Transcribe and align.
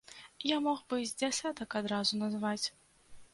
Я 0.51 0.55
мог 0.67 0.79
бы 0.93 0.97
з 1.09 1.17
дзясятак 1.19 1.77
адразу 1.83 2.13
назваць. 2.23 2.67